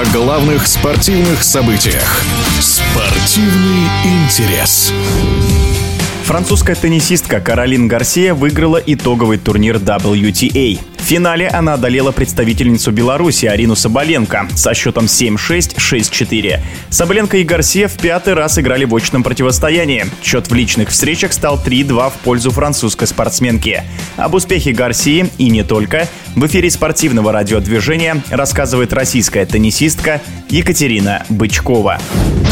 [0.00, 2.22] о главных спортивных событиях.
[2.58, 4.94] Спортивный интерес.
[6.24, 10.78] Французская теннисистка Каролин Гарсия выиграла итоговый турнир WTA.
[11.10, 16.60] Финале она одолела представительницу Беларуси Арину Соболенко со счетом 7-6, 6-4.
[16.88, 20.06] Соболенко и Гарсия в пятый раз играли в очном противостоянии.
[20.22, 23.82] Счет в личных встречах стал 3-2 в пользу французской спортсменки.
[24.16, 31.98] Об успехе Гарсии и не только в эфире спортивного радиодвижения рассказывает российская теннисистка Екатерина Бычкова.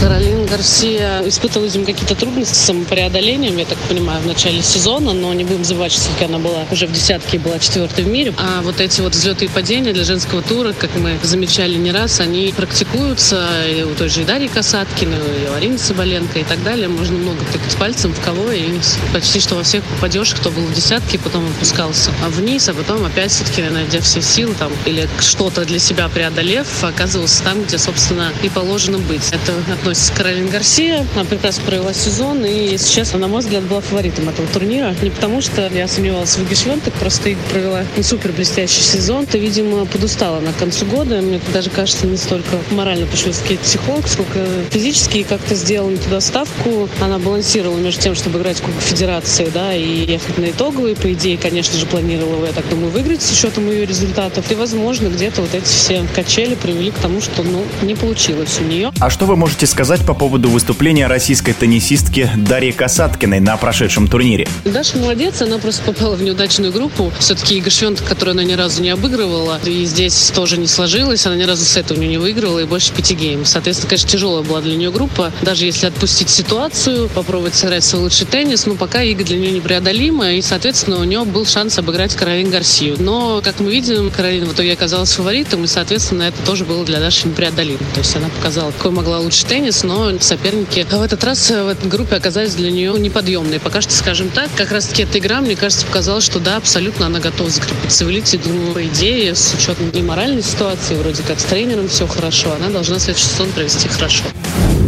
[0.01, 5.33] Каролина Гарсия испытывала, видимо, какие-то трудности с самопреодолением, я так понимаю, в начале сезона, но
[5.35, 8.33] не будем забывать, что она была уже в десятке и была четвертой в мире.
[8.51, 12.19] А вот эти вот взлеты и падения для женского тура, как мы замечали не раз,
[12.19, 16.63] они практикуются и у той же и Дарьи Касаткиной, и у Арины Соболенко и так
[16.63, 16.89] далее.
[16.89, 18.65] Можно много тыкать пальцем в кого, и
[19.13, 23.33] почти что во всех попадешь, кто был в десятке, потом опускался вниз, а потом опять
[23.33, 28.49] все-таки, найдя все силы там, или что-то для себя преодолев, оказывался там, где, собственно, и
[28.49, 29.29] положено быть.
[29.31, 31.07] Это относится к Каролине Гарсия.
[31.15, 34.95] Она прекрасно провела сезон, и сейчас, на мой взгляд, была фаворитом этого турнира.
[35.03, 39.27] Не потому, что я сомневалась в Игишвентек, просто их провела не супер блестящий сезон.
[39.27, 41.21] Ты, видимо, подустала на концу года.
[41.21, 46.89] Мне даже кажется, не столько морально пришел скейт-психолог, сколько физически как-то сделала туда ставку.
[47.01, 50.95] Она балансировала между тем, чтобы играть в Кубок Федерации, да, и ехать на итоговые.
[50.95, 54.49] По идее, конечно же, планировала, я так думаю, выиграть с учетом ее результатов.
[54.53, 58.65] И, возможно, где-то вот эти все качели привели к тому, что, ну, не получилось у
[58.65, 58.93] нее.
[59.01, 64.47] А что вы можете сказать по поводу выступления российской теннисистки Дарьи Касаткиной на прошедшем турнире?
[64.65, 67.13] Даша молодец, она просто попала в неудачную группу.
[67.19, 71.37] Все-таки Ига Швентек, которую она ни разу не обыгрывала, и здесь тоже не сложилось, она
[71.37, 73.45] ни разу сета не выигрывала, и больше пяти геймов.
[73.45, 75.33] Соответственно, конечно, тяжелая была для нее группа.
[75.43, 80.33] Даже если отпустить ситуацию, попробовать сыграть свой лучший теннис, ну, пока Ига для нее непреодолима,
[80.33, 82.97] и, соответственно, у нее был шанс обыграть Каролин Гарсию.
[82.99, 86.99] Но, как мы видим, Каролина в итоге оказалась фаворитом, и, соответственно, это тоже было для
[86.99, 87.79] Даши непреодолимо.
[87.95, 91.89] То есть она показала, какой могла лучше теннис, но соперники в этот раз в этой
[91.89, 93.61] группе оказались для нее неподъемные.
[93.61, 97.21] Пока что, скажем так, как раз-таки эта игра, мне кажется, показала, что да, абсолютно она
[97.21, 102.07] готова закрепиться Думаю, по идее, с учетом и моральной ситуации, вроде как с тренером все
[102.07, 104.25] хорошо, она должна следующий сезон провести хорошо.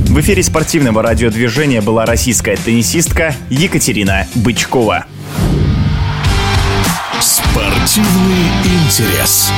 [0.09, 5.05] В эфире спортивного радиодвижения была российская теннисистка Екатерина Бычкова.
[7.21, 9.53] Спортивный интерес.